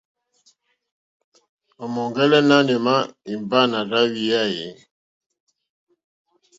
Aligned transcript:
O 1.81 1.83
ma 1.93 2.01
ɔ̀ŋgɛlɛ 2.05 2.39
nanù 2.49 2.73
ema 2.79 2.95
imba 3.33 3.59
nà 3.71 3.79
rza 3.89 3.99
o 4.05 4.11
hwiya 4.13 4.41
e? 4.63 4.63